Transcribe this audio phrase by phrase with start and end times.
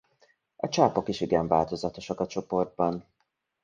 [0.55, 3.05] A csápok is igen változatosak a csoportban.